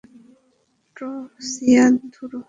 ট্রিসিয়া, 0.97 1.85
ধুরো। 2.13 2.39